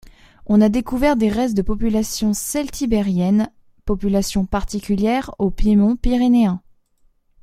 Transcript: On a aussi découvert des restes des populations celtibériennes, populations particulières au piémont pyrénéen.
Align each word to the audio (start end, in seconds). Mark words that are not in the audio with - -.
On 0.47 0.61
a 0.61 0.65
aussi 0.65 0.71
découvert 0.71 1.15
des 1.15 1.29
restes 1.29 1.53
des 1.53 1.61
populations 1.61 2.33
celtibériennes, 2.33 3.51
populations 3.85 4.47
particulières 4.47 5.35
au 5.37 5.51
piémont 5.51 5.95
pyrénéen. 5.95 6.63